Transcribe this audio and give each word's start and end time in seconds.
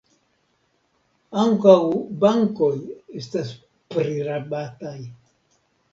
Ankaŭ 1.41 1.75
bankoj 2.23 2.73
estas 3.23 3.55
prirabataj. 3.97 4.99